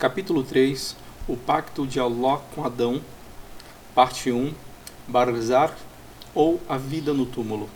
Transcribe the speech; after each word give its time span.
Capítulo 0.00 0.42
3 0.42 0.96
O 1.28 1.36
Pacto 1.36 1.86
de 1.86 2.00
Allah 2.00 2.40
com 2.54 2.64
Adão, 2.64 3.02
Parte 3.94 4.32
1 4.32 4.54
Barzar 5.06 5.76
ou 6.34 6.58
A 6.66 6.78
Vida 6.78 7.12
no 7.12 7.26
Túmulo. 7.26 7.68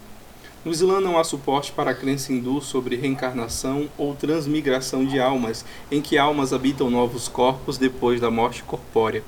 No 0.64 0.72
Islã 0.72 1.02
não 1.02 1.18
há 1.18 1.22
suporte 1.22 1.70
para 1.70 1.90
a 1.90 1.94
crença 1.94 2.32
hindu 2.32 2.62
sobre 2.62 2.96
reencarnação 2.96 3.90
ou 3.98 4.14
transmigração 4.14 5.04
de 5.04 5.20
almas, 5.20 5.66
em 5.90 6.00
que 6.00 6.16
almas 6.16 6.54
habitam 6.54 6.88
novos 6.88 7.28
corpos 7.28 7.76
depois 7.76 8.22
da 8.22 8.30
morte 8.30 8.62
corpórea. 8.62 9.22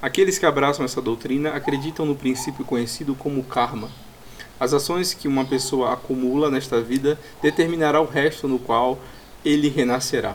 Aqueles 0.00 0.38
que 0.38 0.46
abraçam 0.46 0.82
essa 0.82 1.02
doutrina 1.02 1.50
acreditam 1.50 2.06
no 2.06 2.16
princípio 2.16 2.64
conhecido 2.64 3.14
como 3.14 3.44
karma. 3.44 3.90
As 4.58 4.72
ações 4.72 5.12
que 5.12 5.28
uma 5.28 5.44
pessoa 5.44 5.92
acumula 5.92 6.50
nesta 6.50 6.80
vida 6.80 7.20
determinará 7.42 8.00
o 8.00 8.06
resto 8.06 8.48
no 8.48 8.58
qual 8.58 8.98
ele 9.44 9.68
renascerá. 9.68 10.34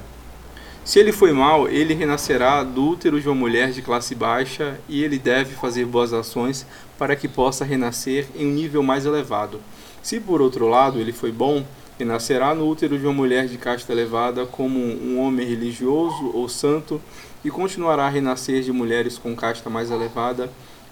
Se 0.84 1.00
ele 1.00 1.11
foi 1.11 1.32
mal, 1.32 1.68
ele 1.68 1.93
renascerá 1.93 2.64
do 2.64 2.84
útero 2.89 3.21
de 3.21 3.27
uma 3.27 3.36
mulher 3.36 3.72
de 3.72 3.81
classe 3.81 4.16
baixa 4.16 4.80
e 4.88 5.04
ele 5.04 5.20
deve 5.20 5.54
fazer 5.55 5.85
boas 5.85 6.13
ações 6.13 6.66
para 6.98 7.16
que 7.16 7.27
possa 7.27 7.63
renascer 7.63 8.27
em 8.35 8.48
um 8.48 8.52
nível 8.52 8.81
mais 8.81 9.05
elevado. 9.05 9.62
Se 10.02 10.20
por 10.20 10.41
outro 10.41 10.68
lado 10.68 10.99
ele 10.99 11.12
foi 11.12 11.31
bom, 11.31 11.63
renascerá 11.99 12.55
no 12.55 12.68
útero 12.68 12.98
de 12.98 13.05
uma 13.05 13.13
mulher 13.13 13.48
de 13.48 13.57
casta 13.57 13.91
elevada 13.91 14.45
como 14.45 14.80
um 14.80 15.20
homem 15.20 15.45
religioso 15.45 16.31
ou 16.34 16.49
santo 16.49 16.99
e 17.43 17.52
continuará 17.52 18.05
a 18.05 18.09
renascer 18.09 18.62
de 18.63 18.71
mulheres 18.71 19.18
com 19.18 19.35
casta 19.35 19.70
mais 19.70 19.91
elevada 19.91 20.49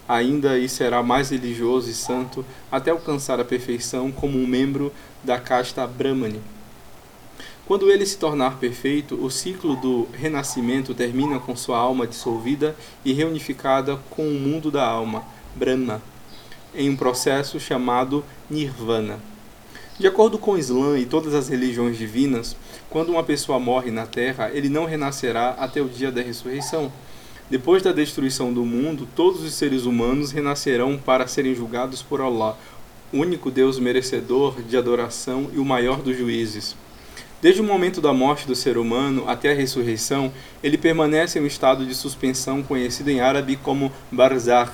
ainda 0.07 0.57
e 0.57 0.69
será 0.69 1.03
mais 1.03 1.31
religioso 1.31 1.89
e 1.89 1.93
santo 1.93 2.45
até 2.71 2.91
alcançar 2.91 3.39
a 3.39 3.45
perfeição 3.45 4.11
como 4.11 4.37
um 4.37 4.47
membro 4.47 4.91
da 5.23 5.39
casta 5.39 5.85
Brahmani. 5.85 6.56
Quando 7.67 7.91
ele 7.91 8.05
se 8.05 8.17
tornar 8.17 8.59
perfeito, 8.59 9.15
o 9.21 9.29
ciclo 9.29 9.75
do 9.75 10.07
renascimento 10.13 10.93
termina 10.93 11.37
com 11.37 11.53
sua 11.53 11.77
alma 11.77 12.07
dissolvida 12.07 12.73
e 13.03 13.11
reunificada 13.11 13.99
com 14.09 14.25
o 14.25 14.39
mundo 14.39 14.71
da 14.71 14.87
alma, 14.87 15.25
Brahma, 15.53 16.01
em 16.73 16.89
um 16.89 16.95
processo 16.95 17.59
chamado 17.59 18.23
Nirvana. 18.49 19.19
De 19.99 20.07
acordo 20.07 20.37
com 20.37 20.51
o 20.51 20.57
Islã 20.57 20.97
e 20.97 21.05
todas 21.05 21.33
as 21.33 21.49
religiões 21.49 21.97
divinas, 21.97 22.55
quando 22.89 23.09
uma 23.09 23.23
pessoa 23.23 23.59
morre 23.59 23.91
na 23.91 24.05
terra, 24.05 24.49
ele 24.53 24.69
não 24.69 24.85
renascerá 24.85 25.49
até 25.59 25.81
o 25.81 25.89
dia 25.89 26.09
da 26.09 26.21
ressurreição. 26.21 26.89
Depois 27.49 27.83
da 27.83 27.91
destruição 27.91 28.53
do 28.53 28.63
mundo, 28.63 29.05
todos 29.13 29.43
os 29.43 29.53
seres 29.53 29.83
humanos 29.83 30.31
renascerão 30.31 30.97
para 30.97 31.27
serem 31.27 31.53
julgados 31.53 32.01
por 32.01 32.21
Allah, 32.21 32.57
o 33.11 33.17
único 33.17 33.51
Deus 33.51 33.77
merecedor 33.77 34.61
de 34.61 34.77
adoração 34.77 35.49
e 35.53 35.59
o 35.59 35.65
maior 35.65 36.01
dos 36.01 36.17
juízes. 36.17 36.73
Desde 37.39 37.61
o 37.61 37.63
momento 37.63 38.01
da 38.01 38.11
morte 38.11 38.47
do 38.47 38.55
ser 38.55 38.79
humano 38.79 39.29
até 39.29 39.51
a 39.51 39.55
ressurreição, 39.55 40.33
ele 40.63 40.75
permanece 40.75 41.37
em 41.37 41.43
um 41.43 41.45
estado 41.45 41.85
de 41.85 41.93
suspensão 41.93 42.63
conhecido 42.63 43.11
em 43.11 43.19
árabe 43.19 43.55
como 43.57 43.91
barzakh. 44.11 44.71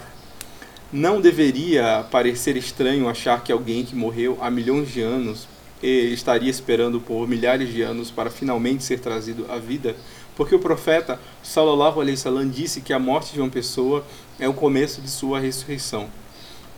Não 0.90 1.20
deveria 1.20 2.06
parecer 2.10 2.56
estranho 2.56 3.10
achar 3.10 3.44
que 3.44 3.52
alguém 3.52 3.84
que 3.84 3.94
morreu 3.94 4.38
há 4.40 4.50
milhões 4.50 4.90
de 4.90 5.02
anos 5.02 5.46
e 5.82 6.14
estaria 6.14 6.50
esperando 6.50 7.02
por 7.02 7.28
milhares 7.28 7.70
de 7.70 7.82
anos 7.82 8.10
para 8.10 8.30
finalmente 8.30 8.86
ser 8.86 9.00
trazido 9.00 9.46
à 9.50 9.58
vida, 9.58 9.98
porque 10.34 10.56
o 10.56 10.60
profeta 10.60 11.20
sallallahu 11.44 12.00
alaihi 12.00 12.16
wasallam 12.16 12.50
disse 12.50 12.80
que 12.80 12.94
a 12.94 13.00
morte 13.00 13.34
de 13.34 13.42
uma 13.42 13.50
pessoa 13.50 14.06
é 14.40 14.48
o 14.48 14.54
começo 14.54 15.02
de 15.02 15.10
sua 15.10 15.38
ressurreição. 15.38 16.08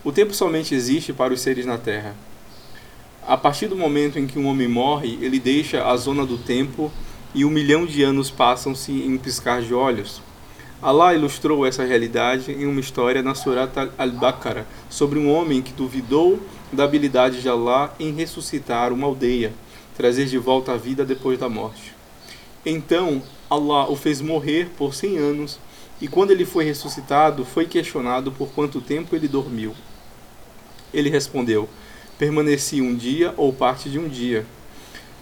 O 0.02 0.10
tempo 0.10 0.34
somente 0.34 0.74
existe 0.74 1.12
para 1.12 1.32
os 1.32 1.40
seres 1.40 1.64
na 1.64 1.78
terra. 1.78 2.16
A 3.26 3.36
partir 3.36 3.66
do 3.66 3.74
momento 3.74 4.20
em 4.20 4.26
que 4.28 4.38
um 4.38 4.46
homem 4.46 4.68
morre, 4.68 5.18
ele 5.20 5.40
deixa 5.40 5.84
a 5.84 5.96
zona 5.96 6.24
do 6.24 6.38
tempo 6.38 6.92
e 7.34 7.44
um 7.44 7.50
milhão 7.50 7.84
de 7.84 8.00
anos 8.04 8.30
passam-se 8.30 8.92
em 8.92 9.18
piscar 9.18 9.60
de 9.60 9.74
olhos. 9.74 10.22
Allah 10.80 11.12
ilustrou 11.12 11.66
essa 11.66 11.84
realidade 11.84 12.52
em 12.52 12.66
uma 12.66 12.78
história 12.78 13.24
na 13.24 13.34
Surat 13.34 13.76
al-Baqarah 13.98 14.64
sobre 14.88 15.18
um 15.18 15.28
homem 15.28 15.60
que 15.60 15.72
duvidou 15.72 16.38
da 16.72 16.84
habilidade 16.84 17.42
de 17.42 17.48
Allah 17.48 17.92
em 17.98 18.12
ressuscitar 18.12 18.92
uma 18.92 19.08
aldeia, 19.08 19.52
trazer 19.96 20.26
de 20.26 20.38
volta 20.38 20.74
a 20.74 20.76
vida 20.76 21.04
depois 21.04 21.36
da 21.36 21.48
morte. 21.48 21.94
Então, 22.64 23.20
Allah 23.50 23.90
o 23.90 23.96
fez 23.96 24.20
morrer 24.20 24.68
por 24.78 24.94
cem 24.94 25.18
anos, 25.18 25.58
e 26.00 26.06
quando 26.06 26.30
ele 26.30 26.44
foi 26.44 26.64
ressuscitado, 26.64 27.44
foi 27.44 27.66
questionado 27.66 28.30
por 28.30 28.50
quanto 28.50 28.80
tempo 28.80 29.16
ele 29.16 29.26
dormiu. 29.26 29.74
Ele 30.94 31.10
respondeu: 31.10 31.68
permaneci 32.18 32.80
um 32.80 32.94
dia 32.94 33.34
ou 33.36 33.52
parte 33.52 33.90
de 33.90 33.98
um 33.98 34.08
dia. 34.08 34.46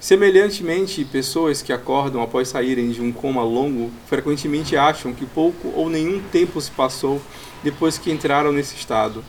Semelhantemente, 0.00 1.04
pessoas 1.04 1.62
que 1.62 1.72
acordam 1.72 2.20
após 2.20 2.48
saírem 2.48 2.90
de 2.90 3.00
um 3.00 3.10
coma 3.10 3.42
longo 3.42 3.90
frequentemente 4.06 4.76
acham 4.76 5.14
que 5.14 5.24
pouco 5.24 5.72
ou 5.74 5.88
nenhum 5.88 6.20
tempo 6.30 6.60
se 6.60 6.70
passou 6.70 7.22
depois 7.62 7.96
que 7.96 8.12
entraram 8.12 8.52
nesse 8.52 8.76
estado. 8.76 9.24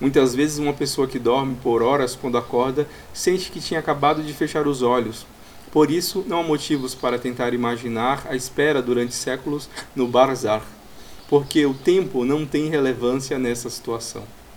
Muitas 0.00 0.34
vezes, 0.34 0.58
uma 0.58 0.72
pessoa 0.72 1.06
que 1.06 1.18
dorme 1.18 1.56
por 1.62 1.80
horas 1.80 2.16
quando 2.16 2.36
acorda 2.36 2.88
sente 3.14 3.50
que 3.50 3.60
tinha 3.60 3.80
acabado 3.80 4.22
de 4.22 4.32
fechar 4.32 4.66
os 4.66 4.82
olhos. 4.82 5.24
Por 5.70 5.90
isso, 5.90 6.24
não 6.26 6.40
há 6.40 6.42
motivos 6.42 6.94
para 6.94 7.18
tentar 7.18 7.54
imaginar 7.54 8.26
a 8.28 8.34
espera 8.34 8.82
durante 8.82 9.14
séculos 9.14 9.68
no 9.94 10.08
Barzar, 10.08 10.62
porque 11.28 11.64
o 11.64 11.72
tempo 11.72 12.24
não 12.24 12.44
tem 12.44 12.68
relevância 12.68 13.38
nessa 13.38 13.70
situação. 13.70 14.24